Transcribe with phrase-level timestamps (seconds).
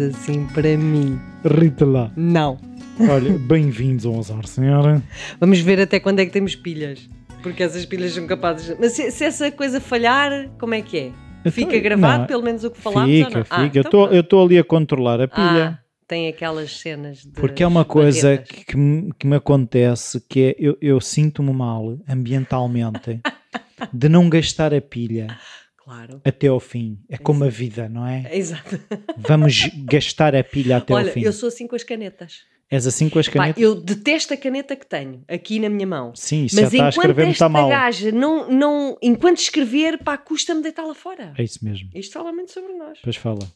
[0.00, 1.18] assim para mim.
[1.44, 2.10] Rita lá.
[2.16, 2.58] Não.
[3.08, 5.02] Olha, bem-vindos ao Azar, senhora.
[5.38, 7.08] Vamos ver até quando é que temos pilhas.
[7.42, 8.76] Porque essas pilhas são capazes.
[8.78, 10.98] Mas se, se essa coisa falhar, como é que
[11.44, 11.50] é?
[11.50, 13.44] Fica Então, gravado, não, pelo menos o que falámos ou Fica, não?
[13.44, 13.56] fica.
[13.56, 15.78] Ah, eu então eu estou ali a controlar a pilha.
[15.80, 17.30] Ah, tem aquelas cenas de.
[17.30, 21.52] Porque é uma coisa que, que me, que me acontece que é eu, eu sinto-me
[21.52, 23.20] mal ambientalmente
[23.92, 25.28] de não gastar a pilha
[25.90, 26.20] Claro.
[26.24, 26.98] até ao fim.
[27.08, 28.30] É como a vida, não é?
[28.36, 28.78] Exato.
[29.18, 31.22] Vamos gastar a pilha até Olha, ao fim.
[31.22, 32.42] eu sou assim com as canetas.
[32.70, 33.60] És assim com as Pá, canetas?
[33.60, 36.14] eu detesto a caneta que tenho aqui na minha mão.
[36.14, 37.68] Sim, isso Mas já está a enquanto escrever esta mal.
[37.68, 38.96] gaja não, não.
[39.02, 41.32] Enquanto escrever, pá, custa-me deitá-la fora.
[41.36, 41.88] É isso mesmo.
[41.92, 42.96] Isto fala muito sobre nós.
[42.98, 43.40] Depois fala.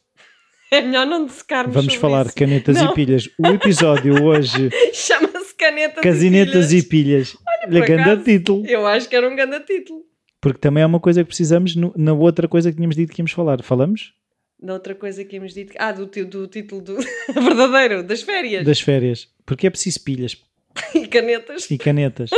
[0.71, 2.37] É melhor não secarmos Vamos falar de isso.
[2.39, 2.91] canetas Não.
[2.91, 3.29] e pilhas.
[3.39, 7.31] O episódio hoje, Chama-se canetas casinetas e e pilhas.
[7.33, 7.37] pilhas.
[7.47, 8.67] Olha, por acaso, título.
[8.67, 10.01] Eu acho que era um grande título.
[10.45, 13.21] Porque também é uma coisa que precisamos no- na outra coisa que tínhamos dito que
[13.23, 13.63] íamos falar.
[13.63, 14.13] Falamos?
[14.61, 15.73] Na outra coisa que íamos dito.
[15.79, 16.97] Ah, do, do título do
[17.35, 18.65] verdadeiro, das férias.
[18.65, 19.29] Das férias.
[19.47, 20.37] Porque é preciso pilhas
[20.95, 21.71] E canetas.
[21.71, 22.31] e canetas.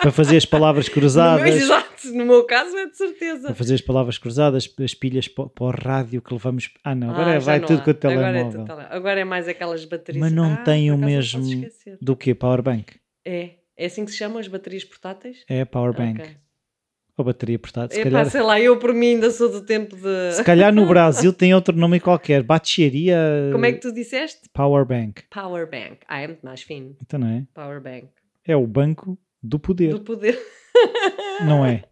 [0.00, 1.54] para fazer as palavras No meu, cruzadas.
[1.56, 3.46] exato, no meu caso é de certeza.
[3.46, 6.70] Para fazer as palavras cruzadas, as pilhas para, para o rádio que levamos.
[6.84, 7.82] Ah, não, agora Ah, é- vai não tudo há.
[7.84, 8.60] com o Agora é, telemóvel.
[8.64, 10.20] tudo tele- agora é mais aquelas baterias.
[10.20, 11.42] Mas não Ah, tem o mesmo
[12.00, 12.94] do que Powerbank.
[13.24, 13.50] É.
[13.76, 15.44] É assim que se chamam as baterias portáteis?
[15.48, 16.20] É Powerbank.
[16.20, 16.30] Ok.
[17.18, 17.96] Ou bateria portátil.
[17.96, 20.32] Se Epá, calhar, sei lá, eu por mim ainda sou do tempo de.
[20.34, 22.44] se calhar no Brasil tem outro nome qualquer.
[22.44, 24.48] Bateria Como é que tu disseste?
[24.54, 25.24] Powerbank.
[25.28, 25.98] Power Bank.
[26.08, 26.96] Ah, é muito mais fino.
[27.04, 27.44] Então não é?
[27.52, 28.06] Power Bank.
[28.46, 29.90] É o banco do poder.
[29.90, 30.38] Do poder.
[31.44, 31.82] Não é?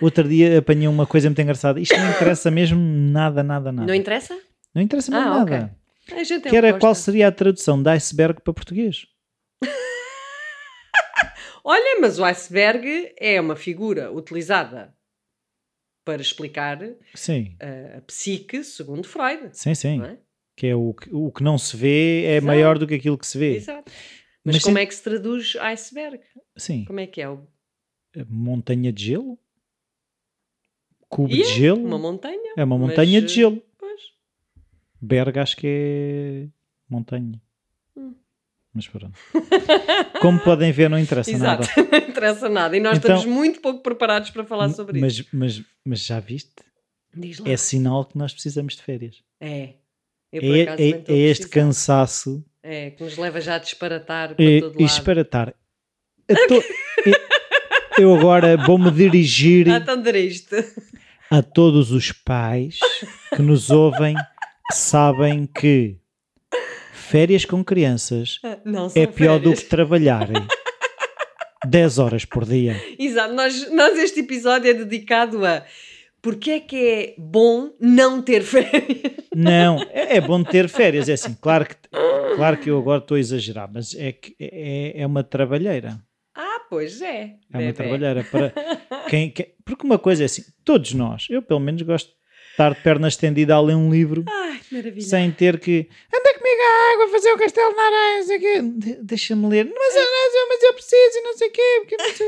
[0.00, 1.78] Outro dia apanhei uma coisa muito engraçada.
[1.80, 3.86] Isto não interessa mesmo nada, nada, nada.
[3.86, 4.36] Não interessa?
[4.74, 5.76] Não interessa mesmo Ah, nada.
[6.12, 6.80] A gente Que era oposta.
[6.80, 9.06] qual seria a tradução de iceberg para português?
[11.68, 14.94] Olha, mas o iceberg é uma figura utilizada
[16.04, 16.78] para explicar
[17.12, 19.50] Sim, a, a psique segundo Freud.
[19.52, 20.00] sim, sim.
[20.00, 20.18] É?
[20.54, 22.46] Que é o que, o que não se vê é Exato.
[22.46, 23.56] maior do que aquilo que se vê.
[23.56, 23.90] Exato.
[24.44, 26.20] Mas, Mas como sim- é que se traduz iceberg?
[26.56, 26.84] Sim.
[26.84, 27.28] Como é que é?
[27.28, 27.46] O-
[28.28, 29.36] Montanha de gelo?
[31.08, 31.84] Cubo de gelo?
[31.84, 32.54] Uma montanha?
[32.56, 33.62] É uma mas, montanha de eh, gelo.
[33.76, 34.00] Pois.
[35.00, 36.48] Berg acho que é
[36.88, 37.42] montanha.
[38.76, 39.18] Mas pronto.
[40.20, 41.66] Como podem ver, não interessa Exato.
[41.66, 41.88] nada.
[41.90, 42.76] não interessa nada.
[42.76, 45.26] E nós Então- estamos muito pouco preparados para falar sobre isso.
[45.32, 46.52] Mas, mas, já viste?
[47.46, 49.22] É sinal que nós precisamos de férias.
[49.40, 49.70] É.
[50.30, 54.34] Eu, por É, acaso, é- é este cansaço É, que nos leva já a disparatar
[54.34, 54.84] para e, todo lado.
[54.84, 55.54] esparatar.
[56.28, 56.64] A to-
[57.98, 60.54] eu agora vou-me dirigir Ah, tão triste.
[61.30, 62.78] a todos os pais
[63.34, 64.14] que nos ouvem
[64.68, 65.96] que sabem que
[67.08, 69.62] férias com crianças Não, são é pior do férias.
[69.62, 70.46] que trabalharem
[71.66, 72.80] 10 horas por dia.
[72.98, 75.64] Exato, nós, nós este episódio é dedicado a
[76.22, 79.12] porque é que é bom não ter férias.
[79.34, 81.08] Não, é, é bom ter férias.
[81.08, 81.76] É assim, claro que,
[82.34, 86.00] claro que eu agora estou a exagerar, mas é que é, é uma trabalheira.
[86.34, 87.34] Ah, pois é.
[87.52, 88.52] É uma trabalheira para
[89.08, 92.14] quem, quem- Porque uma coisa é assim, todos nós, eu pelo menos gosto de
[92.50, 94.60] estar de perna estendida a ler um livro Ai,
[95.00, 98.40] sem ter que anda comigo à água, fazer o castelo na areia, não sei o
[98.40, 98.62] quê.
[98.62, 101.62] De- Deixa-me ler, mas, eu- mas, eu, mas eu preciso e não sei o quê.
[101.80, 102.26] Porque sei...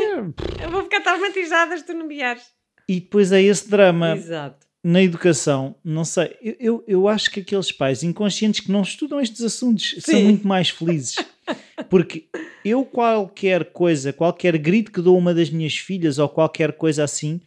[0.65, 2.43] Eu vou ficar traumatizada se tu não vieres.
[2.89, 4.67] E depois é esse drama Exato.
[4.83, 9.21] na educação, não sei, eu, eu, eu acho que aqueles pais inconscientes que não estudam
[9.21, 10.25] estes assuntos são Sim.
[10.25, 11.17] muito mais felizes.
[11.91, 12.29] Porque
[12.65, 17.05] eu qualquer coisa, qualquer grito que dou a uma das minhas filhas ou qualquer coisa
[17.05, 17.41] assim,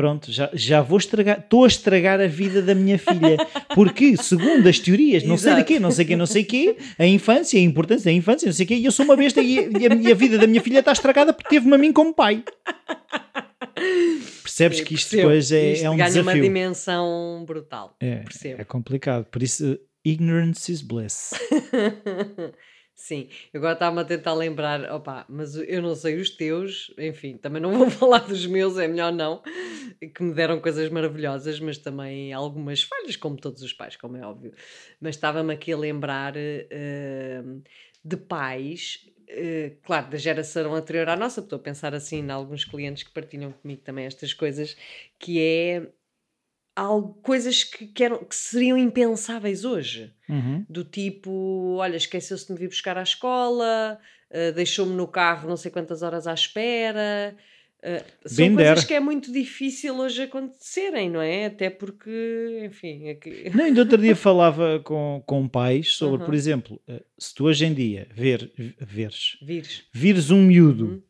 [0.00, 3.36] pronto, já, já vou estragar, estou a estragar a vida da minha filha.
[3.74, 5.68] Porque, segundo as teorias, não sei de Exato.
[5.74, 8.64] quê, não sei quê, não sei quê, a infância, a importância da infância, não sei
[8.64, 10.90] quê, e eu sou uma besta e, a, e a vida da minha filha está
[10.92, 12.42] estragada porque teve-me a mim como pai.
[14.42, 15.28] Percebes que isto percebo.
[15.28, 16.42] depois é, Isto é um ganha uma desafio.
[16.42, 17.94] dimensão brutal.
[18.00, 18.60] É, Percebo.
[18.62, 19.26] é complicado.
[19.26, 21.32] Por isso, ignorance is bliss.
[23.00, 27.38] Sim, eu agora estava-me a tentar lembrar, opá, mas eu não sei os teus, enfim,
[27.38, 29.42] também não vou falar dos meus, é melhor não,
[30.14, 34.26] que me deram coisas maravilhosas, mas também algumas falhas, como todos os pais, como é
[34.26, 34.52] óbvio.
[35.00, 37.42] Mas estava-me aqui a lembrar eh,
[38.04, 42.66] de pais, eh, claro, da geração anterior à nossa, estou a pensar assim em alguns
[42.66, 44.76] clientes que partilham comigo também estas coisas,
[45.18, 45.90] que é
[46.76, 50.64] algo, coisas que, que, eram, que seriam impensáveis hoje Uhum.
[50.68, 53.98] do tipo, olha, esqueceu-se de me vir buscar à escola,
[54.30, 57.36] uh, deixou-me no carro não sei quantas horas à espera.
[57.82, 58.86] Uh, são Bem coisas dera.
[58.86, 61.46] que é muito difícil hoje acontecerem, não é?
[61.46, 63.50] Até porque, enfim, é que...
[63.56, 66.26] Não, ainda outro dia falava com, com pais sobre, Uhum.
[66.26, 69.84] por exemplo, eh, se tu hoje em dia ver, veres, vires.
[69.92, 71.02] vires um miúdo Uhum.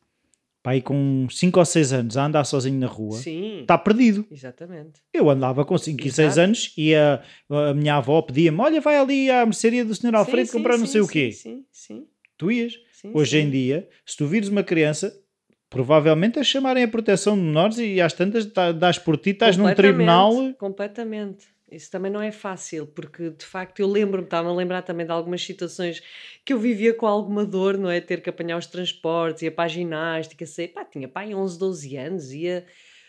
[0.63, 4.25] Pai com 5 ou 6 anos a andar sozinho na rua, Sim, está perdido.
[4.31, 5.01] exatamente.
[5.13, 6.39] Eu andava com 5 e 6 Exato.
[6.45, 10.15] anos e a, a minha avó pedia-me: Olha, vai ali à mercearia do Sr.
[10.15, 11.31] Alfredo Sim, comprar sim, não sei sim, o quê.
[11.31, 12.05] Sim, sim,
[12.37, 12.73] Tu ias.
[13.13, 15.11] Hoje em dia, se tu vires uma criança,
[15.69, 19.57] provavelmente a chamarem a proteção de menores e às tantas tá- dás por ti, estás
[19.57, 20.53] num tribunal.
[20.59, 21.45] Completamente.
[21.71, 25.11] Isso também não é fácil, porque de facto eu lembro-me, estava a lembrar também de
[25.11, 26.01] algumas situações
[26.43, 28.01] que eu vivia com alguma dor, não é?
[28.01, 31.95] Ter que apanhar os transportes, ia para a ginástica, sei, pá, tinha pai 11, 12
[31.95, 32.65] anos, ia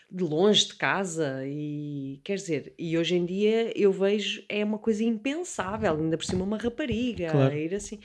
[0.09, 4.77] de longe de casa e quer dizer, e hoje em dia eu vejo é uma
[4.77, 7.55] coisa impensável, ainda por cima uma rapariga, Claro.
[7.55, 7.99] ir assim.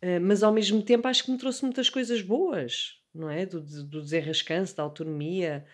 [0.00, 3.46] Eh, mas ao mesmo tempo acho que me trouxe muitas coisas boas, não é?
[3.46, 5.66] Do, do desenrascanço, da autonomia.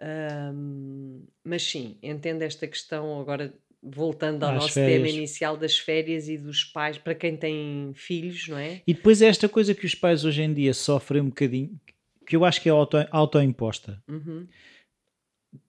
[0.00, 5.14] Ahm, mas sim, entendo esta questão agora, voltando ao Às nosso tema férias.
[5.14, 8.80] inicial das férias e dos pais, para quem tem filhos, não é?
[8.86, 11.78] E depois é esta coisa que os pais hoje em dia sofrem um bocadinho,
[12.24, 14.02] que eu acho que é auto, autoimposta.
[14.08, 14.46] Uhum.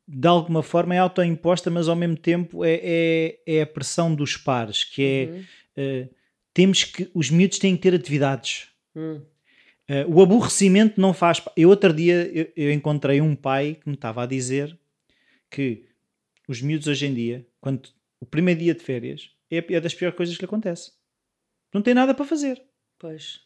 [0.07, 4.37] De alguma forma é autoimposta, mas ao mesmo tempo é, é, é a pressão dos
[4.37, 5.43] pares, que é Uhum.
[5.77, 6.07] eh,
[6.53, 8.67] temos que, os miúdos têm que ter atividades.
[8.95, 9.21] Hum.
[9.87, 11.41] Eh, o aborrecimento não faz.
[11.57, 14.77] Eu outro dia eu, eu encontrei um pai que me estava a dizer
[15.49, 15.85] que
[16.47, 17.89] os miúdos hoje em dia, quando
[18.23, 20.91] o primeiro dia de férias, é, é das piores coisas que lhe acontece.
[21.73, 22.61] Não tem nada para fazer.
[22.97, 23.41] Pois.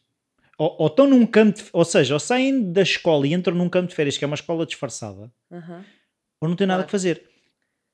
[0.57, 3.69] Ou, ou estão num campo, de, ou seja, ou saem da escola e entram num
[3.69, 5.83] campo de férias que é uma escola disfarçada, Aham.
[6.41, 6.88] ou não têm nada Claro.
[6.88, 7.24] que fazer.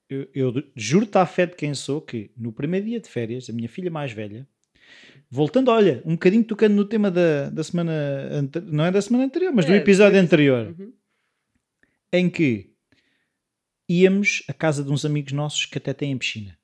[0.09, 3.53] Eu, eu juro-te à fé de quem sou que no primeiro dia de férias, a
[3.53, 4.47] minha filha mais velha,
[5.29, 7.91] voltando, olha, um bocadinho tocando no tema da, da semana,
[8.65, 10.93] não é da semana anterior, mas do É, episódio do anterior, Uhum.
[12.11, 12.71] em que
[13.89, 16.57] íamos à casa de uns amigos nossos que até têm piscina.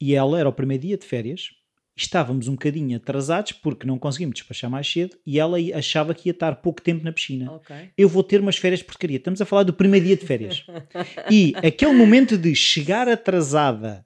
[0.00, 1.50] E ela era o primeiro dia de férias,
[1.96, 6.32] estávamos um bocadinho atrasados porque não conseguimos despachar mais cedo e ela achava que ia
[6.32, 7.50] estar pouco tempo na piscina.
[7.52, 7.74] Ok.
[7.96, 9.16] Eu vou ter umas férias de porcaria.
[9.16, 10.64] Estamos a falar do primeiro dia de férias.
[11.30, 14.04] E aquele momento de chegar atrasada,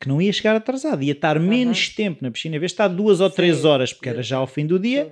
[0.00, 2.88] que não ia chegar atrasada, ia estar menos tempo na piscina, em vez de estar
[2.88, 3.66] duas ou três Sim.
[3.66, 5.10] horas, porque era já ao fim do dia, Sim.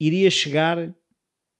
[0.00, 0.94] iria chegar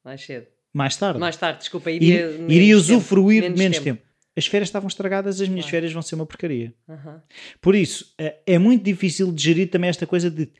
[0.02, 0.46] Mais cedo.
[0.72, 1.20] mais tarde.
[1.20, 4.02] Mais tarde, desculpa, iria, iria, iria tempo, usufruir de menos tempo.
[4.36, 5.70] As férias estavam estragadas, as minhas Claro.
[5.70, 6.74] férias vão ser uma porcaria.
[6.88, 7.22] Aham.
[7.60, 10.50] Por isso, é é muito difícil de gerir também esta coisa de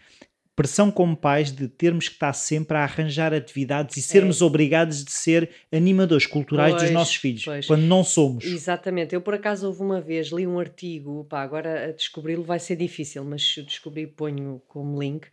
[0.56, 5.10] pressão como pais de termos que estar sempre a arranjar atividades e sermos obrigados de
[5.10, 6.86] ser animadores culturais dos É.
[6.86, 7.66] Pois, nossos filhos, pois.
[7.66, 8.44] quando não somos.
[8.44, 12.76] Exatamente, eu por acaso houve uma vez, li um artigo, pá, agora descobri-lo vai ser
[12.76, 15.26] difícil, mas se descobrir ponho como link,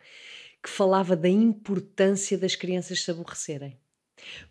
[0.60, 3.76] que falava da importância das crianças se aborrecerem.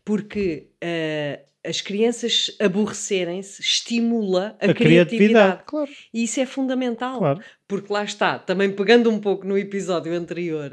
[0.05, 5.09] Porque eh, as crianças aborrecerem-se estimula a, A criatividade.
[5.09, 7.19] criatividade, claro, E isso é fundamental.
[7.19, 7.43] claro.
[7.67, 10.71] Porque lá está, também pegando um pouco no episódio anterior,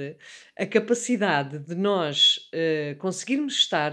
[0.56, 3.92] a capacidade de nós eh, conseguirmos estar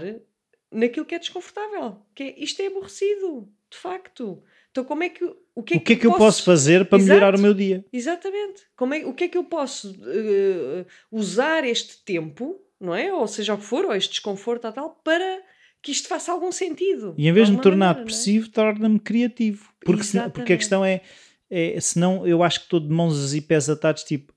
[0.72, 4.42] naquilo que é desconfortável, que é isto é aborrecido, de facto.
[4.70, 6.98] Então, como é que o que é O que é que eu posso fazer para
[6.98, 7.08] Exato.
[7.08, 7.84] melhorar o meu dia?
[7.92, 8.62] Exatamente.
[8.76, 13.12] Como é, o que é que eu posso eh, usar este tempo, não é?
[13.12, 15.40] Ou seja o que for, ou este desconforto tal, para
[15.86, 17.14] que isto faça algum sentido.
[17.16, 18.02] E em vez de me tornar maneira, é?
[18.02, 19.72] depressivo, torna-me criativo.
[19.84, 21.00] Porque, senão- porque a questão é,
[21.48, 24.34] é, senão eu acho que estou de mãos e pés atados, tipo,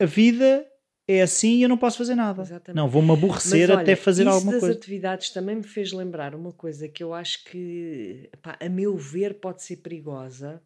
[0.00, 0.66] a vida
[1.06, 2.40] é assim e eu não posso fazer nada.
[2.40, 2.74] Exatamente.
[2.74, 4.74] Não, vou-me aborrecer Mas até olha, fazer alguma das coisa.
[4.78, 9.34] atividades também me fez lembrar uma coisa que eu acho que, pá, a meu ver,
[9.34, 10.62] pode ser perigosa,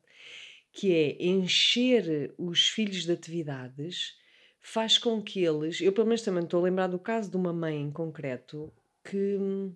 [0.72, 4.14] que é encher os filhos de atividades
[4.60, 7.52] faz com que eles, eu pelo menos também estou a lembrar do caso de uma
[7.52, 8.72] mãe em concreto,
[9.04, 9.74] que hum,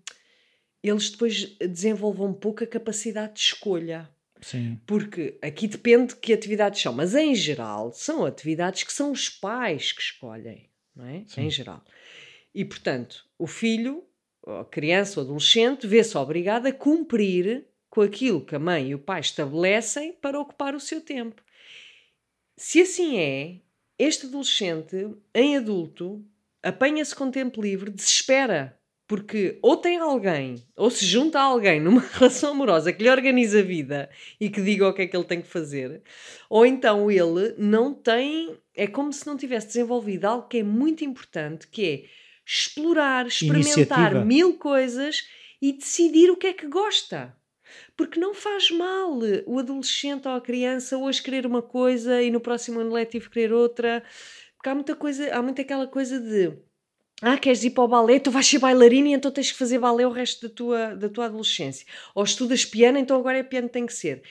[0.88, 4.09] eles depois desenvolvam um pouco a capacidade de escolha.
[4.40, 4.78] Sim.
[4.87, 9.28] Porque aqui depende de que atividades são, mas em geral são atividades que são os
[9.28, 11.25] pais que escolhem, não é?
[11.26, 11.43] Sim.
[11.43, 11.83] Em geral.
[12.55, 14.05] E portanto, o filho,
[14.47, 18.99] a criança ou adolescente, vê-se obrigado a cumprir com aquilo que a mãe e o
[18.99, 21.43] pai estabelecem para ocupar o seu tempo.
[22.57, 23.61] Se assim é,
[23.99, 26.25] este adolescente, em adulto,
[26.62, 28.78] apanha-se com tempo livre, desespera.
[29.08, 33.60] Porque ou tem alguém, ou se junta a alguém numa relação amorosa que lhe organiza
[33.60, 34.10] a vida
[34.40, 36.02] e que diga o que é que ele tem que fazer,
[36.50, 38.58] ou então ele não tem.
[38.75, 42.04] É como se não tivesse desenvolvido algo que é muito importante, que é
[42.44, 44.25] explorar, experimentar Iniciativa.
[44.25, 45.28] mil coisas
[45.62, 47.34] e decidir o que é que gosta.
[47.96, 52.40] Porque não faz mal o adolescente ou a criança hoje querer uma coisa e no
[52.40, 54.02] próximo ano letivo querer outra.
[54.56, 56.52] Porque há muita coisa, há muito aquela coisa de
[57.23, 59.78] ah, queres ir para o balé, tu vais ser bailarina e então tens que fazer
[59.78, 61.87] balé o resto da tua, da tua adolescência.
[62.14, 64.23] Ou estudas piano, então agora é piano que tem que ser.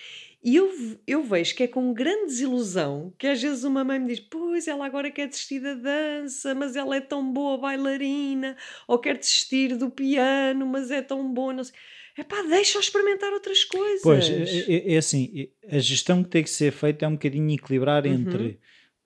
[0.43, 0.71] E eu,
[1.07, 4.67] eu vejo que é com grande desilusão que às vezes uma mãe me diz: Pois
[4.67, 8.55] ela agora quer desistir da dança, mas ela é tão boa bailarina,
[8.87, 11.51] ou quer desistir do piano, mas é tão boa.
[11.53, 11.73] Não sei.
[12.17, 14.01] Epá, deixa-o experimentar outras coisas.
[14.03, 17.13] Pois, é, é- é assim, é- a gestão que tem que ser feita é um
[17.13, 18.13] bocadinho equilibrar Uhum.
[18.13, 18.59] entre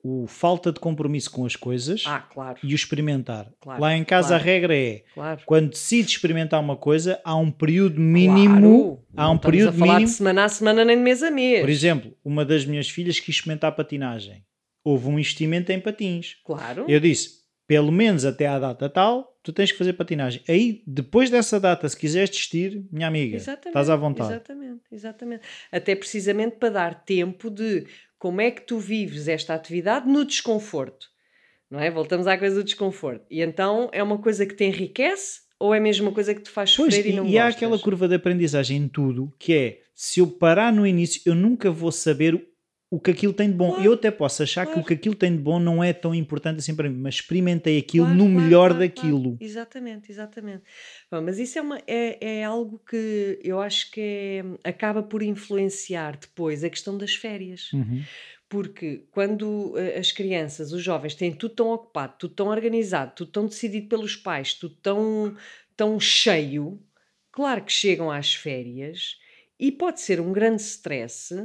[0.04, 3.52] o falta de compromisso com as coisas Ah, claro, e o experimentar.
[3.60, 4.42] Claro, Lá em casa claro.
[4.42, 5.04] a regra é,
[5.46, 10.08] quando decides experimentar uma coisa, há um período mínimo, há um período a falar mínimo.
[10.08, 11.62] de semana a semana nem de mês a mês.
[11.62, 14.44] Por exemplo, uma das minhas filhas quis experimentar patinagem.
[14.84, 16.38] Houve um investimento em patins.
[16.46, 16.86] Claro.
[16.88, 20.42] Eu disse, pelo menos até à data tal, tu tens que fazer patinagem.
[20.48, 24.32] Aí, depois dessa data, se quiseres desistir, minha amiga, Exatamente, estás à vontade.
[24.32, 25.42] Exatamente, exatamente.
[25.72, 27.86] Até precisamente para dar tempo de
[28.20, 31.08] como é que tu vives esta atividade no desconforto.
[31.72, 31.90] Não é?
[31.90, 33.26] Voltamos à coisa do desconforto.
[33.32, 36.50] E então é uma coisa que te enriquece ou é mesmo uma coisa que te
[36.50, 37.56] faz Pois, sofrer e, e, não e há gostas?
[37.56, 41.72] aquela curva de aprendizagem em tudo, que é, se eu parar no início, eu nunca
[41.72, 42.49] vou saber
[42.92, 43.70] o- que aquilo tem de bom.
[43.70, 44.84] Claro, eu até posso achar que claro.
[44.84, 47.78] o que aquilo tem de bom não é tão importante assim para mim, mas experimentei
[47.78, 49.38] aquilo Claro, no melhor daquilo.
[49.40, 50.64] Exatamente, exatamente.
[51.12, 55.22] Bom, mas isso é, uma, é, é algo que eu acho que é- acaba por
[55.22, 57.72] influenciar depois a questão das férias.
[57.74, 58.02] Uhum.
[58.48, 63.32] Porque quando eh, as crianças, os jovens, têm tudo tão ocupado, tudo tão organizado, tudo
[63.32, 65.36] tão decidido pelos pais, tudo tão,
[65.78, 66.82] tão cheio,
[67.32, 69.20] claro que chegam às férias
[69.60, 71.36] e pode ser um grande stress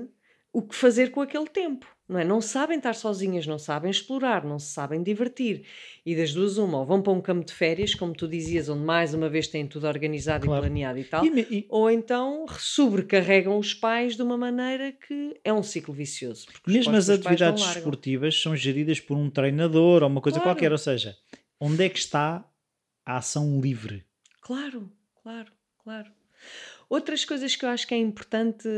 [0.55, 1.87] o que fazer com aquele tempo.
[2.09, 2.25] Não, é?
[2.25, 5.67] não sabem estar sozinhas, não sabem explorar, não se sabem divertir.
[6.05, 8.85] E das duas, uma, ou vão para um campo de férias, como tu dizias, onde
[8.85, 10.65] mais uma vez têm tudo organizado Claro.
[10.65, 15.35] e planeado e tal, E e- ou então sobrecarregam os pais de uma maneira que
[15.43, 16.47] é um ciclo vicioso.
[16.67, 20.55] mesmo as atividades esportivas são geridas por um treinador ou uma coisa Claro.
[20.57, 21.17] qualquer, ou seja,
[21.59, 22.45] onde é que está
[23.07, 24.05] a ação livre?
[24.43, 24.93] Claro,
[25.23, 25.51] claro,
[25.83, 26.13] claro.
[26.91, 28.69] Outras coisas que eu acho que é importante,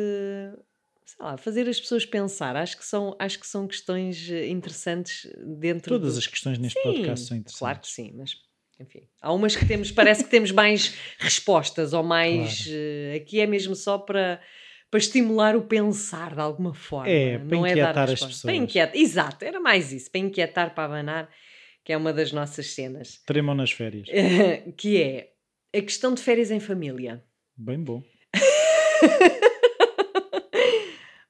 [1.07, 5.31] sei lá, fazer as pessoas pensar, acho que são, acho que são questões eh, interessantes
[5.59, 6.19] dentro Todas do...
[6.19, 7.59] as questões neste Sim, podcast são interessantes.
[7.59, 8.37] Claro que sim, mas
[8.79, 12.67] enfim, há umas que temos, parece que temos mais respostas ou mais.
[12.69, 14.41] eh, aqui é mesmo só para.
[14.89, 17.11] Para estimular o pensar de alguma forma.
[17.11, 18.21] É, para não é inquietar dar as.
[18.21, 18.55] Para pessoas.
[18.55, 21.29] inquietar, exato, era mais isso, para inquietar, para abanar,
[21.85, 23.21] que é uma das nossas cenas.
[23.27, 24.07] Tremam nas férias.
[24.79, 25.33] que é
[25.77, 27.23] a questão de férias em família.
[27.57, 28.01] Bem bom.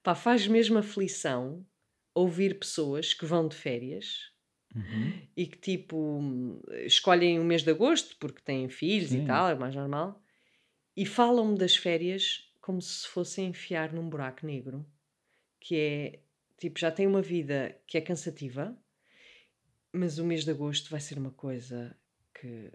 [0.06, 1.66] Pá, faz mesmo aflição
[2.14, 4.30] ouvir pessoas que vão de férias
[4.72, 5.20] Uhum.
[5.36, 9.25] e que tipo escolhem o mês de agosto porque têm filhos Sim.
[9.25, 10.22] e tal, é mais normal,
[10.96, 14.86] e falam-me das férias como se fossem enfiar num buraco negro,
[15.58, 16.20] que é
[16.56, 18.78] tipo, já têm uma vida que é cansativa,
[19.92, 21.98] mas o mês de agosto vai ser uma coisa
[22.32, 22.70] que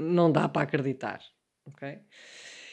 [0.00, 1.22] não dá para acreditar,
[1.64, 2.00] ok?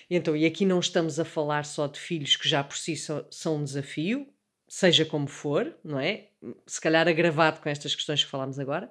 [0.09, 2.95] E Então, e aqui não estamos a falar só de filhos que já por si
[2.95, 4.27] são um desafio,
[4.67, 6.29] seja como for, não é?
[6.65, 8.89] Se calhar agravado com estas questões que falámos agora,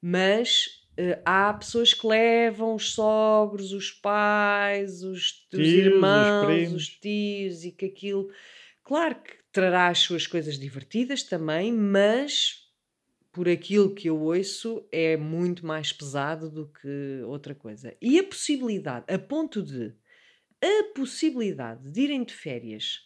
[0.00, 6.46] mas eh, há pessoas que levam os sogros, os pais, os, os Tios, os irmãos,
[6.46, 6.72] primos.
[6.74, 8.30] os tios e que aquilo.
[8.82, 12.66] Claro que trará as suas coisas divertidas também, mas
[13.32, 17.94] por aquilo que eu ouço é muito mais pesado do que outra coisa.
[18.00, 19.94] E a possibilidade, a ponto de
[20.62, 23.00] a possibilidade de irem de férias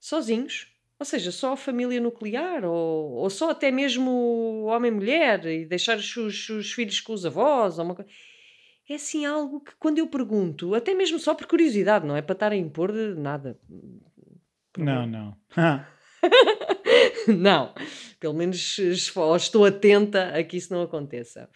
[0.00, 5.98] sozinhos, ou seja, só a família nuclear, ou, ou só até mesmo homem-mulher, e deixar
[5.98, 8.06] os, os- os filhos com os avós, uma.
[8.88, 12.32] É assim algo que, quando eu pergunto, até mesmo só por curiosidade, não é para
[12.34, 13.58] estar a impor de nada.
[14.78, 15.36] Não, não.
[17.38, 17.74] Não,
[18.20, 21.48] pelo menos estou atenta a que isso não aconteça.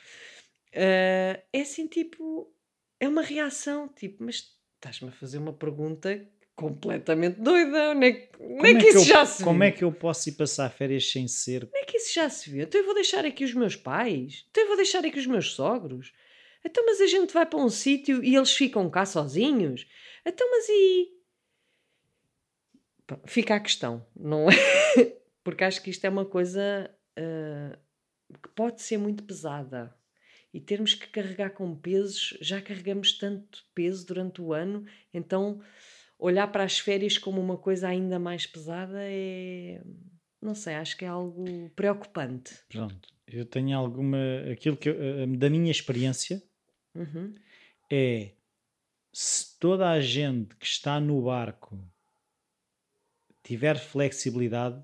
[0.75, 2.52] Ah, é assim, tipo,
[2.99, 4.45] é uma reação, tipo, mas
[4.81, 7.91] estás-me a fazer uma pergunta completamente doida.
[7.91, 9.69] Onde é que, onde como é que isso eu, já se como viu?
[9.69, 11.67] é que eu posso ir passar férias sem ser?
[11.67, 12.63] Como é que isso já se viu?
[12.63, 14.47] Então eu vou deixar aqui os meus pais?
[14.51, 16.13] Então eu vou deixar aqui os meus sogros?
[16.65, 19.87] Então, mas a gente vai para um sítio e eles ficam cá sozinhos?
[20.27, 21.09] Então, mas e.
[23.27, 24.55] Fica a questão, não é?
[25.43, 27.79] Porque acho que isto é uma coisa ah,
[28.43, 29.95] que pode ser muito pesada.
[30.52, 35.62] E termos que carregar com pesos, já carregamos tanto peso durante o ano, então
[36.19, 39.80] olhar para as férias como uma coisa ainda mais pesada é.
[40.42, 42.54] Não sei, acho que é algo preocupante.
[42.69, 44.16] Pronto, eu tenho alguma.
[44.50, 46.42] Aquilo que eu- eh, da minha experiência
[46.95, 47.35] Uhum.
[47.92, 48.33] é
[49.12, 51.78] se toda a gente que está no barco
[53.42, 54.83] tiver flexibilidade,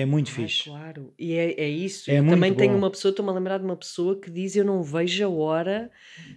[0.00, 0.64] é muito Ai, fixe.
[0.64, 2.10] claro, e é, é isso.
[2.10, 2.78] É também tenho bom.
[2.78, 5.90] uma pessoa, estou-me a lembrar de uma pessoa que diz: Eu não vejo a hora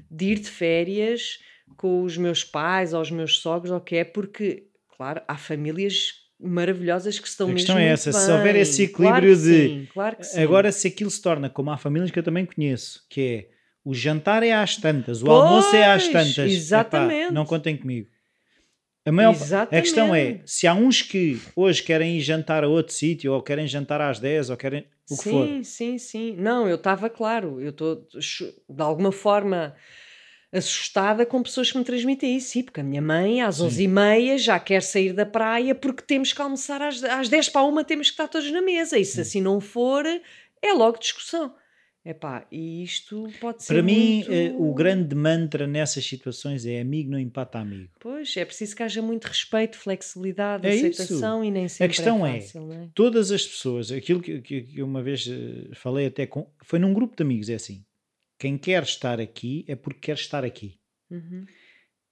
[0.09, 1.39] de ir de férias
[1.77, 4.65] com os meus pais ou os meus sogros, ou o que é, porque,
[4.97, 8.61] claro, há famílias maravilhosas que estão A questão é essa, se houver bem.
[8.61, 10.41] esse Claro equilíbrio que de- sim, claro que sim.
[10.41, 13.49] Agora, se aquilo se torna como há famílias que eu também conheço, que é
[13.83, 17.33] o jantar é às tantas, o almoço é às Pois, tantas, epá, exatamente.
[17.33, 18.07] não contem comigo.
[19.05, 22.93] A, maior, a questão é, se há uns que hoje querem ir jantar a outro
[22.93, 25.63] sítio, ou querem jantar às 10, ou querem o que sim, for.
[25.63, 26.35] sim, sim.
[26.37, 27.59] Não, eu estava claro.
[27.59, 28.07] Eu estou
[28.69, 29.75] de alguma forma
[30.51, 32.49] assustada com pessoas que me transmitem isso.
[32.49, 33.67] Sim, porque a minha mãe às Sim.
[33.67, 37.83] 11h30 já quer sair da praia porque temos que almoçar às, às 10 para uma,
[37.83, 38.97] temos que estar todos na mesa.
[38.97, 39.21] E se Sim.
[39.21, 40.05] assim não for,
[40.61, 41.53] é logo discussão.
[42.03, 44.31] Epá, e isto pode ser Para mim, muito...
[44.31, 47.91] eh, o grande mantra nessas situações é amigo não empata amigo.
[47.99, 51.01] Pois, é preciso que haja muito respeito, flexibilidade, É isso.
[51.01, 52.89] aceitação e nem sempre questão é é, fácil, é?
[52.95, 56.49] Todas as pessoas, aquilo que, que, que uma vez eh, falei até com.
[56.63, 57.83] Foi num grupo de amigos, é assim.
[58.39, 60.79] Quem quer estar aqui é porque quer estar aqui.
[61.11, 61.45] Uhum.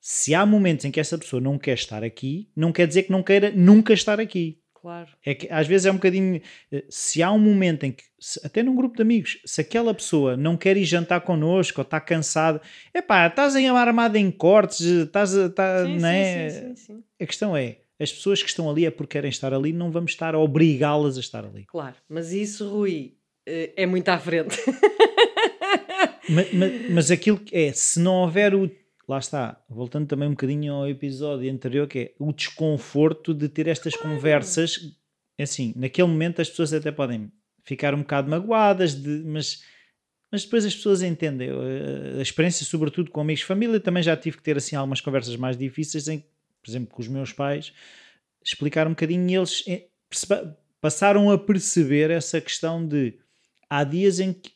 [0.02, 3.12] Se há momentos em que essa pessoa não quer estar aqui, não quer dizer que
[3.12, 4.60] não queira nunca estar aqui.
[4.82, 5.10] Claro.
[5.26, 6.42] É que às vezes é um bocadinho.
[6.72, 9.94] eh, Se há um momento em que, se- até num grupo de amigos, se aquela
[9.94, 12.62] pessoa não quer ir jantar connosco ou está cansada,
[12.94, 15.50] é pá, estás em armada em cortes, estás a.
[15.50, 16.50] Tá, Sim, não sim, é?
[16.50, 17.04] sim, sim, sim.
[17.20, 20.12] A questão é: as pessoas que estão ali é porque querem estar ali, não vamos
[20.12, 21.66] estar a obrigá-las a estar ali.
[21.66, 23.16] Claro, mas isso, Rui,
[23.46, 24.56] eh, é muito à frente.
[26.30, 28.70] mas, mas, mas aquilo que é, se não houver o.
[29.08, 33.68] Lá está, voltando também um bocadinho ao episódio anterior, que é o desconforto de ter
[33.68, 34.98] estas conversas.
[35.40, 37.32] Assim, naquele momento as pessoas até podem
[37.64, 39.64] ficar um bocado magoadas, de, mas,
[40.30, 41.50] mas depois as pessoas entendem.
[41.50, 45.00] Eh, A experiência, sobretudo com amigos de família, também já tive que ter assim algumas
[45.00, 46.20] conversas mais difíceis, em,
[46.62, 47.72] por exemplo, com os meus pais,
[48.44, 49.88] explicar um bocadinho e eles eh,
[50.82, 53.18] passaram a perceber essa questão de
[53.70, 54.52] há dias em que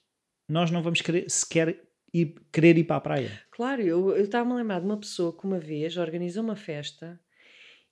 [0.50, 1.82] nós não vamos querer sequer
[2.14, 3.42] ir, querer ir para a praia.
[3.52, 7.20] Claro, eu estava-me a lembrar de uma pessoa que uma vez organizou uma festa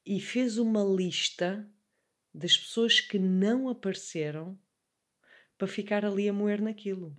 [0.06, 1.68] e fez uma lista
[2.34, 4.58] das pessoas que não apareceram
[5.58, 7.16] para ficar ali a moer naquilo.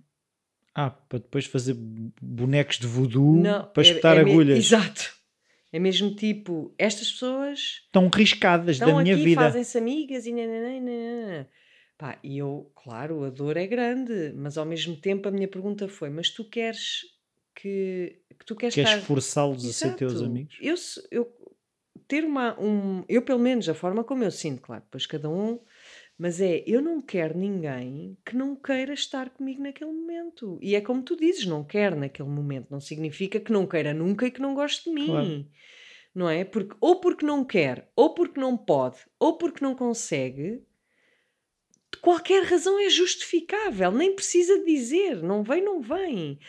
[0.73, 1.75] Ah, para depois fazer
[2.21, 4.57] bonecos de voodoo Não, para é- espetar é me- agulhas.
[4.59, 5.13] Exato.
[5.73, 9.41] É mesmo tipo, estas pessoas Estão riscadas estão da minha aqui, vida.
[9.41, 11.47] fazem-se amigas e nananana.
[12.01, 15.87] Pá, e eu, claro, a dor é grande, mas ao mesmo tempo a minha pergunta
[15.87, 17.01] foi: mas tu queres
[17.53, 20.57] que, que tu queres Queres estar forçá-los a ser teus amigos?
[20.59, 20.73] Eu,
[21.11, 21.31] eu
[22.07, 25.59] ter uma um, eu pelo menos a forma como eu sinto, claro, depois cada um,
[26.17, 30.57] mas é, eu não quero ninguém que não queira estar comigo naquele momento.
[30.59, 34.25] E é como tu dizes, não quer naquele momento, não significa que não queira nunca
[34.25, 35.05] e que não goste de mim.
[35.05, 35.45] Claro.
[36.15, 36.43] Não é?
[36.43, 40.63] Porque ou porque não quer, ou porque não pode, ou porque não consegue,
[42.01, 46.39] qualquer razão é justificável, nem precisa dizer, não vem, não vem.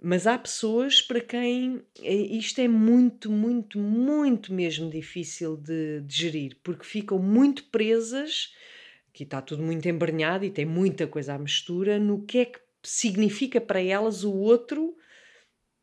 [0.00, 6.14] Mas há pessoas para quem eh, isto é muito, muito, muito mesmo difícil de, de
[6.14, 8.52] gerir, porque ficam muito presas,
[9.12, 12.60] que está tudo muito embrenhado e tem muita coisa à mistura, no que é que
[12.82, 14.94] significa para elas o outro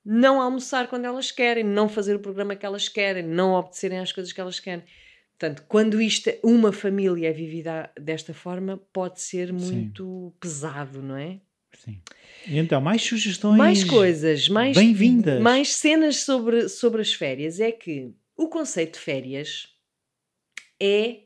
[0.03, 4.11] não almoçar quando elas querem, não fazer o programa que elas querem, não obedecerem às
[4.11, 4.83] coisas que elas querem.
[5.41, 11.17] Portanto, quando isto, é- uma família é vivida desta forma, pode ser muito pesado, não
[11.17, 11.41] é?
[11.73, 11.99] Sim.
[12.47, 13.57] E então, mais sugestões.
[13.57, 15.41] Mais coisas, mais, Bem-vindas.
[15.41, 17.59] mais cenas sobre, sobre as férias.
[17.59, 19.67] É que o conceito de férias
[20.79, 21.21] é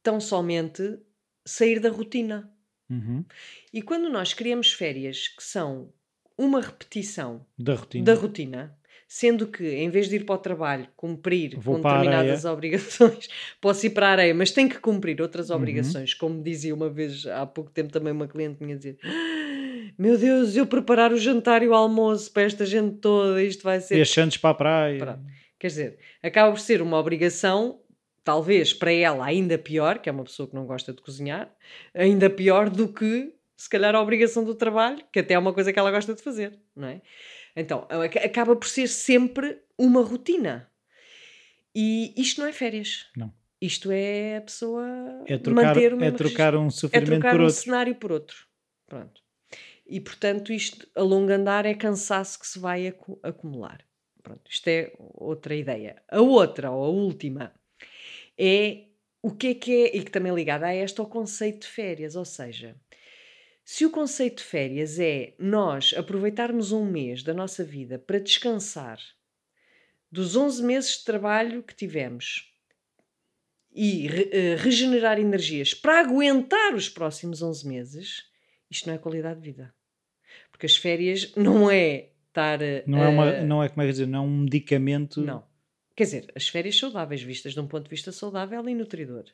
[0.00, 0.96] tão somente
[1.44, 2.48] sair da rotina.
[2.88, 3.24] Uhum.
[3.72, 5.92] E quando nós criamos férias que são
[6.38, 8.04] uma repetição Da rotina.
[8.04, 8.78] da rotina,
[9.14, 13.28] sendo que em vez de ir para o trabalho cumprir Vou determinadas obrigações,
[13.60, 15.56] posso ir para a areia, mas tenho que cumprir outras Uhum.
[15.56, 20.18] obrigações, como dizia uma vez há pouco tempo também uma cliente minha dizer: "Ah, Meu
[20.18, 23.98] Deus, eu preparar o jantar e o almoço para esta gente toda, isto vai ser
[23.98, 24.98] E as para a praia.
[24.98, 25.20] Pronto.
[25.60, 27.78] Quer dizer, acaba por ser uma obrigação,
[28.24, 31.54] talvez para ela ainda pior, que é uma pessoa que não gosta de cozinhar,
[31.94, 35.72] ainda pior do que se calhar a obrigação do trabalho, que até é uma coisa
[35.72, 37.00] que ela gosta de fazer, não é?
[37.56, 40.70] Então, aca- acaba por ser sempre uma rotina.
[41.74, 43.06] E isto não é férias.
[43.16, 43.32] Não.
[43.60, 44.84] Isto é a pessoa
[45.26, 47.60] É trocar, manter o é mesmo trocar um é sofrimento trocar por um outro.
[47.60, 48.36] cenário por outro.
[48.86, 49.22] Pronto.
[49.86, 53.84] E portanto, isto a longo andar é cansaço que se vai acu- acumular.
[54.22, 56.02] Pronto, isto é outra ideia.
[56.08, 57.52] A outra, ou a última,
[58.38, 58.86] é
[59.22, 61.66] o que é que é, e que também é ligada a esta, ao conceito de
[61.68, 62.16] férias.
[62.16, 62.76] Ou seja,
[63.64, 68.98] se o conceito de férias é nós aproveitarmos um mês da nossa vida para descansar
[70.12, 72.52] dos 11 meses de trabalho que tivemos
[73.72, 78.24] e re- eh, regenerar energias para aguentar os próximos 11 meses,
[78.70, 79.74] isto não é qualidade de vida.
[80.52, 82.60] Porque as férias não é estar.
[82.86, 85.20] Não é, uma, não é como é que dizer, não é um medicamento.
[85.20, 85.44] não.
[85.96, 89.24] Quer dizer, as férias saudáveis, vistas de um ponto de vista saudável e nutridor.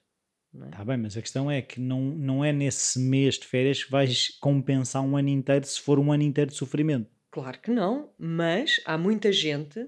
[0.55, 0.69] É?
[0.69, 3.91] Está bem, mas a questão é que não, não é nesse mês de férias que
[3.91, 7.09] vais compensar um ano inteiro se for um ano inteiro de sofrimento.
[7.31, 9.87] Claro que não, mas há muita gente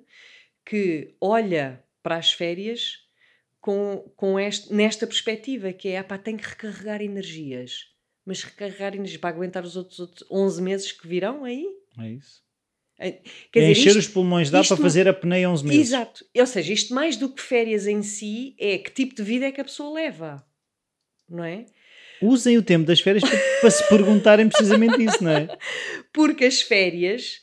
[0.65, 2.99] que olha para as férias
[3.61, 7.89] com, com este, nesta perspectiva, que é, pá, tenho que recarregar energias.
[8.25, 11.67] Mas recarregar energias para aguentar os outros, outros 11 meses que virão aí?
[11.99, 12.43] É isso.
[12.99, 13.21] É, é
[13.53, 15.89] dizer, encher isto- os pulmões dá para fazer a pneia 11 meses.
[15.89, 16.25] Exato.
[16.37, 19.51] Ou seja, isto mais do que férias em si é que tipo de vida é
[19.53, 20.45] que a pessoa leva.
[21.29, 21.67] Não é?
[22.21, 25.49] Usem o tempo das férias para, para se perguntarem precisamente isso, não é?
[26.13, 27.41] Porque as férias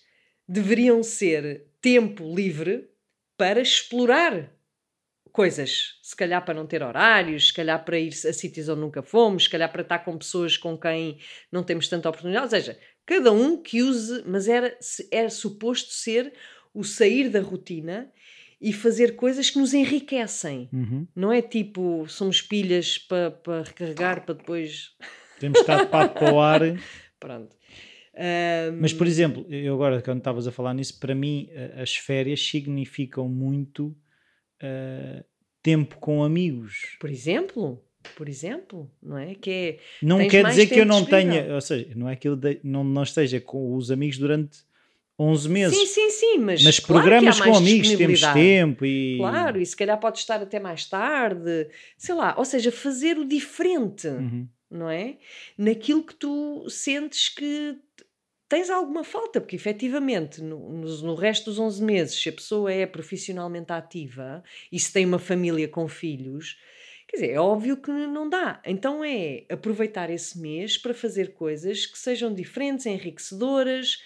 [0.47, 2.89] deveriam ser tempo livre
[3.37, 4.51] para explorar
[5.31, 5.99] coisas.
[6.01, 9.43] Se calhar para não ter horários, se calhar para ir a sítios onde nunca fomos,
[9.43, 11.19] se calhar para estar com pessoas com quem
[11.51, 12.45] não temos tanta oportunidade.
[12.45, 14.77] Ou seja, cada um que use, mas era,
[15.11, 16.33] era suposto ser
[16.73, 18.11] o sair da rotina
[18.61, 20.69] e fazer coisas que nos enriquecem.
[20.73, 21.07] Uhum.
[21.15, 24.91] Não é tipo, somos pilhas para para recarregar para depois.
[25.39, 26.61] Temos de estar de papo para o ar.
[27.19, 27.55] Pronto.
[28.15, 31.49] Ahm, Mas, por exemplo, eu agora, quando estavas a falar nisso, para mim
[31.81, 33.95] as férias significam muito
[34.61, 35.23] ah,
[35.63, 36.97] tempo com amigos.
[36.99, 37.81] por exemplo,
[38.17, 39.35] por exemplo, não é?
[39.35, 41.31] Que é Não quer dizer que eu não disponível.
[41.43, 44.59] tenha, ou seja, não é que eu de- não, não esteja com os amigos durante
[45.19, 49.59] 11 meses, Sim, sim, sim, mas, mas claro programas com amigos temos tempo e Claro,
[49.61, 54.07] e se calhar pode estar até mais tarde, sei lá, ou seja, fazer o diferente,
[54.07, 54.47] Uhum.
[54.71, 55.17] não é?
[55.57, 57.77] Naquilo que tu sentes que
[58.47, 62.71] tens alguma falta, porque efetivamente no, nos- no resto dos 11 meses, se a pessoa
[62.71, 66.57] é profissionalmente ativa e se tem uma família com filhos,
[67.07, 68.61] quer dizer, é óbvio que não dá.
[68.65, 74.01] Então é aproveitar esse mês para fazer coisas que sejam diferentes, enriquecedoras,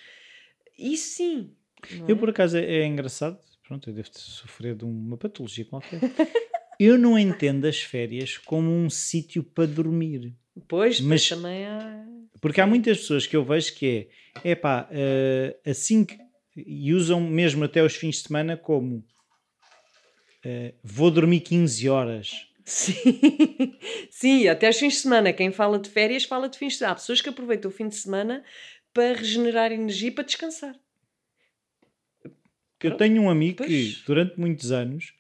[0.77, 1.51] isso sim.
[1.99, 2.19] não Eu, é?
[2.19, 3.37] por acaso, é, é engraçado.
[3.67, 5.99] Pronto, eu devo sofrer de uma patologia qualquer.
[6.79, 10.33] eu não entendo as férias como um sítio para dormir.
[10.67, 12.05] Pois, mas Mas- também há.
[12.41, 14.09] Porque há muitas pessoas que eu vejo que
[14.43, 14.89] é, é pá,
[15.65, 16.17] assim que.
[16.55, 19.03] E usam mesmo até os fins de semana como
[20.43, 22.47] eh, vou dormir 15 horas.
[22.65, 22.93] Sim,
[24.11, 25.33] sim, até aos fins de semana.
[25.33, 26.93] Quem fala de férias fala de fins de semana.
[26.93, 28.43] Há pessoas que aproveitam o fim de semana
[28.93, 30.75] para regenerar energia e para descansar.
[32.81, 33.69] Eu tenho um amigo Pois.
[33.69, 35.13] que durante muitos anos,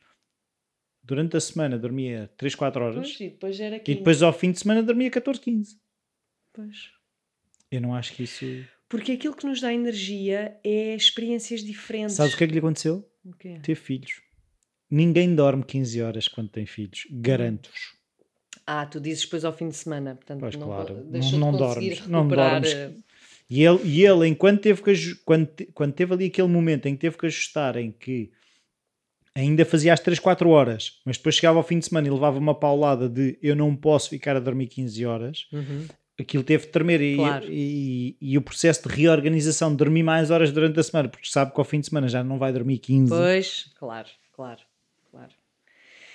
[1.01, 3.91] durante a semana dormia 3, 4 horas Pois, e depois era aqui.
[3.91, 5.79] e depois ao fim de semana dormia 14, 15.
[6.51, 6.91] Pois.
[7.71, 8.45] Eu não acho que isso.
[8.89, 12.15] Porque aquilo que nos dá energia é experiências diferentes.
[12.15, 13.09] Sabes o que é que lhe aconteceu?
[13.25, 13.59] O quê?
[13.63, 14.21] Ter filhos.
[14.91, 17.07] Ninguém dorme 15 horas quando tem filhos.
[17.09, 17.95] Garanto-vos.
[18.67, 20.15] Ah, tu dizes depois ao fim de semana.
[20.15, 20.95] Portanto, Pois, não, claro.
[21.05, 23.02] Não- de não conseguir dormes, não dormes.
[23.55, 27.01] E ele, e ele enquanto teve que quando, quando teve ali aquele momento em que
[27.01, 28.31] teve que ajustar, em que
[29.35, 32.39] ainda fazia às 3, 4 horas, mas depois chegava ao fim de semana e levava
[32.39, 35.85] uma paulada de eu não posso ficar a dormir 15 horas, uhum.
[36.19, 37.45] aquilo teve de tremer e, Claro.
[37.47, 41.53] e, e o processo de reorganização de dormir mais horas durante a semana, porque sabe
[41.53, 43.09] que ao fim de semana já não vai dormir 15.
[43.11, 44.61] Pois, claro, claro,
[45.11, 45.31] claro.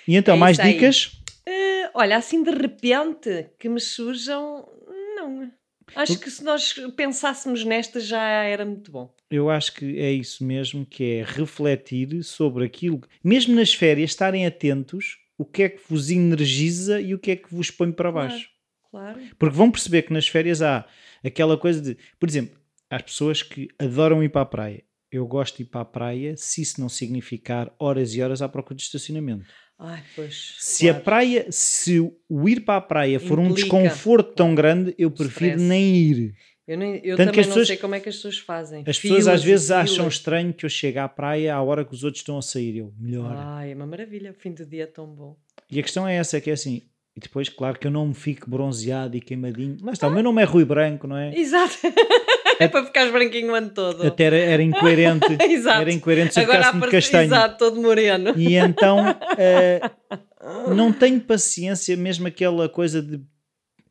[0.05, 1.21] E então, É mais dicas?
[1.45, 4.67] Eh, olha, assim de repente que me surjam,
[5.15, 5.49] não.
[5.95, 9.13] Acho que se nós pensássemos nesta já era muito bom.
[9.29, 14.45] Eu acho que é isso mesmo, que é refletir sobre aquilo, mesmo nas férias, estarem
[14.45, 18.11] atentos o que é que vos energiza e o que é que vos põe para
[18.11, 18.29] Claro.
[18.29, 18.49] baixo.
[18.91, 19.19] Claro.
[19.37, 20.85] Porque vão perceber que nas férias há
[21.23, 24.83] aquela coisa de, por exemplo, há pessoas que adoram ir para a praia.
[25.11, 28.49] Eu gosto de ir para a praia se isso não significar horas e horas à
[28.49, 29.45] procura de estacionamento.
[29.79, 30.55] Ai, pois.
[30.59, 31.05] Se a claro.
[31.05, 35.51] praia, se o ir para a praia for um Implica, desconforto tão grande, eu prefiro
[35.51, 35.63] Stress.
[35.63, 36.35] nem ir.
[36.67, 38.37] Eu, nem, eu Tanto também que as não pessoas- sei como é que as pessoas
[38.37, 38.79] fazem.
[38.85, 40.13] As pessoas Filas às e vezes acham filas.
[40.13, 42.77] estranho que eu chegue à praia à hora que os outros estão a sair.
[42.77, 43.33] Eu, melhor.
[43.35, 44.31] Ai, é uma maravilha.
[44.31, 45.35] O fim do dia é tão bom.
[45.71, 46.81] E a questão é essa, é que é assim,
[47.15, 49.77] e depois, claro, que eu não me fico bronzeado e queimadinho.
[49.81, 51.33] Mas está, o meu nome é Rui Branco, não é?
[51.35, 51.73] Exato.
[52.59, 54.05] é para ficares branquinho o ano todo.
[54.05, 55.25] Até era, era incoerente.
[55.41, 55.81] Exato.
[55.81, 57.25] Era incoerente se eu Agora ficasse de castanho.
[57.25, 58.33] Exato, todo moreno.
[58.37, 58.99] E então
[59.37, 59.81] eh,
[60.75, 63.21] não tenho paciência, mesmo aquela coisa de,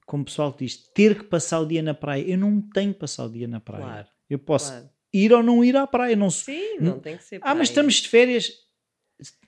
[0.06, 2.22] como o pessoal diz, ter que passar o dia na praia.
[2.26, 3.84] Eu não tenho que passar o dia na praia.
[3.84, 4.88] Claro, Eu posso claro.
[5.12, 6.14] ir ou não ir à praia.
[6.16, 7.36] Não, Sim, não tem que ser.
[7.36, 7.62] ah, mas praia.
[7.62, 8.52] estamos de férias.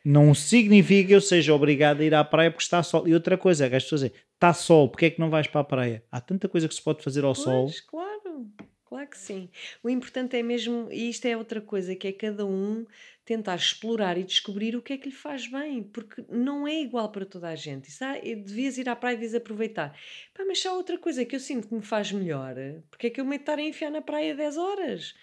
[0.04, 3.06] Não significa que eu seja obrigado a ir à praia porque está sol.
[3.06, 5.64] E outra coisa, as pessoas dizem, está sol, porque é que não vais para a
[5.64, 6.02] praia?
[6.11, 7.66] Há tanta coisa que se pode fazer ao sol.
[7.66, 8.46] Pois, claro,
[8.90, 9.48] claro que sim.
[9.83, 12.85] O importante é mesmo, e isto é outra coisa, que é cada um
[13.24, 17.11] tentar explorar e descobrir o que é que lhe faz bem, porque não é igual
[17.12, 17.88] para toda a gente.
[17.88, 19.96] Isso, ah, devias ir à praia e devias aproveitar.
[20.35, 22.57] Pá, mas só outra coisa que eu sinto que me faz melhor,
[22.90, 25.14] porque é que eu me estar a enfiar na praia 10 horas?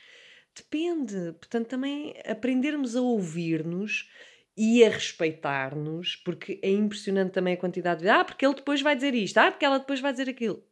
[0.56, 1.34] Depende.
[1.34, 4.10] Portanto, também aprendermos a ouvir-nos
[4.56, 8.10] e a respeitar-nos, porque é impressionante também a quantidade de.
[8.10, 10.64] Ah, porque ele depois vai dizer isto, ah, porque ela depois vai dizer aquilo.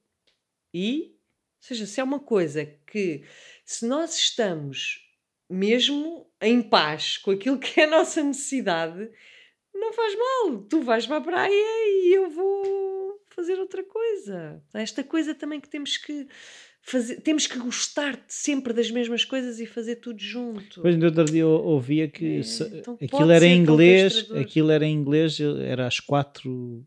[0.74, 1.15] E,
[1.66, 3.24] seja, se é uma coisa que,
[3.66, 5.02] se nós estamos
[5.50, 9.10] mesmo em paz com aquilo que é a nossa necessidade,
[9.74, 10.60] não faz mal.
[10.70, 14.62] Tu vais para a praia e eu vou fazer outra coisa.
[14.74, 16.28] Esta coisa também que temos que
[16.82, 20.76] fazer, temos que gostar sempre das mesmas coisas e fazer tudo junto.
[20.78, 24.72] Depois no outro dia eu ouvia que É, se- então aquilo era em inglês, aquilo
[24.72, 26.86] era em inglês, era as quatro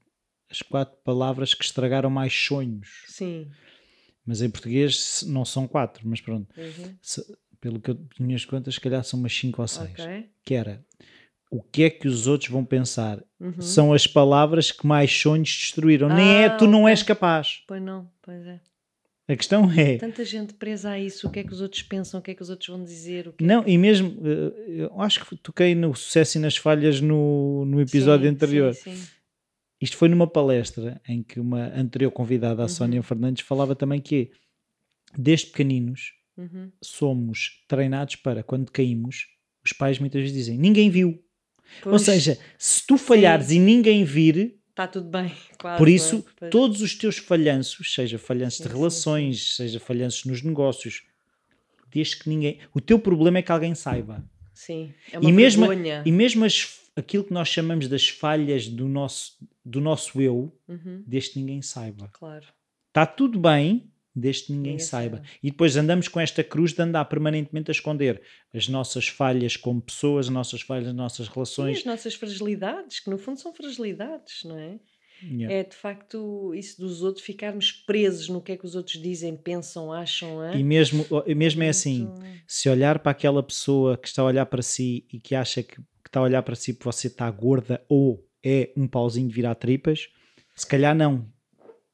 [0.50, 3.04] as quatro palavras que estragaram mais sonhos.
[3.06, 3.50] Sim.
[4.28, 6.46] Mas em português não são quatro, mas pronto.
[6.54, 6.94] Uhum.
[7.00, 7.24] Se-
[7.58, 9.90] pelo que eu minhas contas, se calhar são umas cinco ou seis.
[9.98, 10.26] Ok.
[10.44, 10.84] Que era
[11.50, 13.24] o que é que os outros vão pensar?
[13.40, 13.58] Uhum.
[13.62, 16.08] São as palavras que mais sonhos destruíram.
[16.14, 16.90] Nem é Ah, tu não ok.
[16.90, 17.62] és capaz.
[17.66, 18.60] Pois não, pois é.
[19.26, 19.96] A questão é.
[19.96, 22.34] Tanta gente presa a isso, o que é que os outros pensam, o que é
[22.34, 23.32] que os outros vão dizer.
[23.32, 27.00] Que é Não, e mesmo, eh, eu acho que toquei no sucesso e nas falhas
[27.00, 28.74] no, no episódio Sim, anterior.
[28.74, 29.06] Sim, sim.
[29.80, 32.68] Isto foi numa palestra em que uma anterior convidada, a Uhum.
[32.68, 34.30] Sónia Fernandes, falava também que
[35.16, 36.70] desde pequeninos Uhum.
[36.82, 39.26] somos treinados para quando caímos,
[39.64, 41.22] os pais muitas vezes dizem ninguém viu.
[41.84, 45.32] Ou Pois, seja, se tu falhares e ninguém vir, Está tudo bem.
[45.76, 50.40] por isso todos os teus falhanços, seja falhanços Sim, de sim, relações, seja falhanços nos
[50.42, 51.02] negócios,
[51.90, 52.58] desde que ninguém.
[52.72, 54.24] O teu problema é que alguém saiba.
[54.54, 56.02] Sim, é uma E mesmo, vergonha.
[56.06, 61.02] e mesmo as- aquilo que nós chamamos das falhas do nosso, do nosso eu, Uhum,
[61.06, 62.08] desde que ninguém saiba.
[62.12, 62.46] claro.
[62.88, 65.22] Está tudo bem, desde que ninguém, Ninguém saiba.
[65.42, 68.20] E depois andamos com esta cruz de andar permanentemente a esconder
[68.52, 71.78] as nossas falhas como pessoas, as nossas falhas, as nossas E relações.
[71.78, 74.80] as nossas fragilidades, que no fundo são fragilidades, não é?
[75.22, 75.52] Yeah.
[75.54, 79.36] É de facto isso dos outros ficarmos presos no que é que os outros dizem,
[79.36, 80.40] pensam, acham.
[80.40, 80.54] hã?
[80.54, 82.08] E mesmo, e mesmo é assim,
[82.46, 85.76] se olhar para aquela pessoa que está a olhar para si e que acha que,
[86.08, 89.34] que está a olhar para si porque você está gorda ou é um pauzinho de
[89.34, 90.08] virar tripas,
[90.54, 91.26] se calhar não.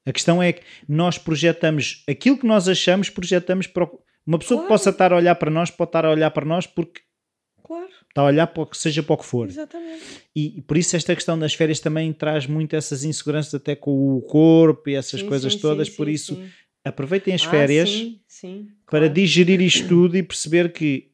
[0.05, 4.59] A questão é que nós projetamos aquilo que nós achamos, projetamos para o- uma pessoa
[4.61, 4.79] que Claro.
[4.79, 7.01] possa estar a olhar para nós, pode estar a olhar para nós porque
[7.63, 9.49] Claro, está a olhar para o que seja para o que for.
[9.49, 10.03] exatamente.
[10.35, 14.15] E, e por isso esta questão das férias também traz muito essas inseguranças até com
[14.15, 16.39] o corpo e essas Sim, coisas sim, todas, sim, por isso
[16.83, 19.13] aproveitem as Ah, férias sim, sim, para claro.
[19.13, 21.11] digerir isto tudo e perceber que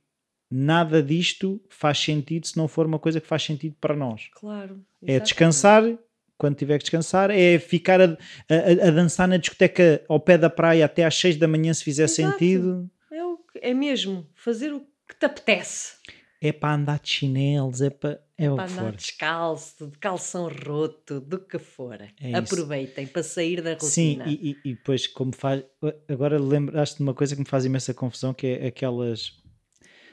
[0.51, 4.29] nada disto faz sentido se não for uma coisa que faz sentido para nós.
[4.33, 4.81] Claro.
[5.01, 5.23] É exatamente.
[5.23, 5.97] descansar
[6.37, 10.49] quando tiver que descansar, é ficar a, a- a dançar na discoteca ao pé da
[10.49, 12.31] praia até às 6 da manhã se fizer Exato.
[12.31, 12.89] sentido.
[13.11, 15.93] É, o é mesmo fazer o que te apetece.
[16.41, 18.19] É para andar de chinelos, é para.
[18.35, 18.91] É, o para andar for.
[18.95, 22.01] descalço, de calção roto, do que for.
[22.19, 22.37] É isso.
[22.37, 24.25] Aproveitem para sair da Sim, rotina.
[24.27, 25.63] e, e- e depois, como faz.
[26.09, 29.39] Agora lembraste de uma coisa que me faz imensa confusão, que é aquelas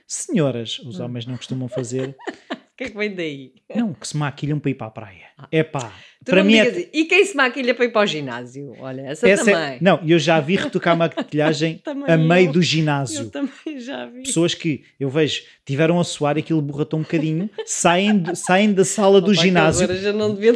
[0.08, 1.04] senhoras, os Hum.
[1.04, 2.16] homens não costumam fazer,
[2.72, 3.52] O que é que vem daí?
[3.74, 5.24] não, que se maquilham para ir para a praia.
[5.50, 5.92] É pá,
[6.24, 6.88] Tu para mim é.
[6.92, 8.72] E quem se maquilha para ir para o ginásio?
[8.78, 9.78] Olha, essa, essa é- também.
[9.80, 12.52] não, eu já vi retocar maquilhagem a meio eu.
[12.52, 13.30] do Eu ginásio.
[13.30, 14.22] também já vi.
[14.22, 19.20] Pessoas que eu vejo tiveram a suar aquilo borratou um bocadinho, saem, saem da sala
[19.20, 20.54] do ginásio, Agora já não devia.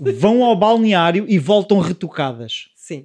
[0.00, 2.70] vão ao balneário e voltam retocadas.
[2.74, 3.04] Sim,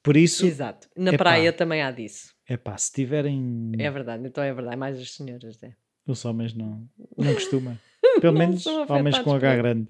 [0.00, 0.88] Por isso, exato.
[0.96, 1.18] Na Epá.
[1.24, 2.32] praia também há disso.
[2.50, 3.70] É pá, se tiverem.
[3.78, 4.76] É verdade, então é verdade.
[4.76, 5.72] Mais as senhoras, é.
[6.04, 6.84] Os homens não,
[7.16, 7.78] não costumam.
[8.20, 9.86] Pelo Não menos homens com H grande.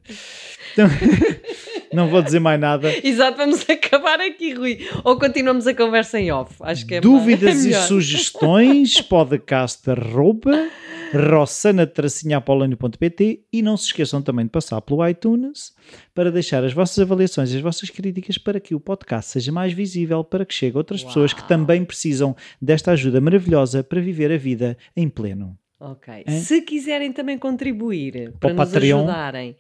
[0.75, 0.87] Então,
[1.93, 2.91] não vou dizer mais nada.
[3.07, 4.79] Exato, vamos acabar aqui, Rui.
[5.05, 6.55] Ou continuamos a conversa em off.
[6.61, 10.69] Acho que é Dúvidas é e sugestões, podcast arroba
[11.13, 15.75] rossana-apolonio.pt e não se esqueçam também de passar pelo iTunes
[16.15, 19.73] para deixar as vossas avaliações e as vossas críticas para que o podcast seja mais
[19.73, 21.49] visível, para que chegue a outras pessoas que Uau.
[21.49, 25.59] também precisam desta ajuda maravilhosa para viver a vida em pleno.
[25.81, 26.25] Ok.
[26.29, 26.41] Hã?
[26.41, 28.99] Se quiserem também contribuir Para nos Patreon.
[28.99, 29.57] ajudarem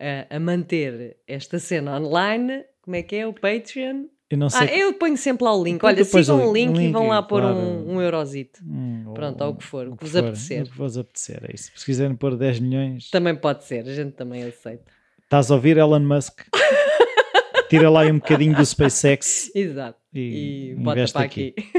[0.00, 4.04] a, a manter esta cena online, como é que é o Patreon?
[4.30, 4.82] Eu não Ah, sei.
[4.82, 5.84] eu ponho sempre lá o link.
[5.84, 7.56] Olha, sigam o link, link, e vão lá pôr claro.
[7.56, 8.60] um, um eurozito.
[8.64, 10.62] Hum, Pronto, ou- ou o que for, o que vos for, apetecer.
[10.62, 11.70] O que vos apetecer, é isso.
[11.76, 14.90] Se quiserem pôr 10 milhões, Também pode ser, a gente também aceita.
[15.22, 16.40] estás a ouvir Elon Musk?
[17.68, 19.98] Tira lá um bocadinho do SpaceX Exato.
[20.12, 21.54] e, E, bota para aqui.
[21.56, 21.72] aqui.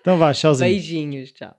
[0.00, 0.68] Então vá, tchauzinho.
[0.70, 1.56] Beijinhos, tchau.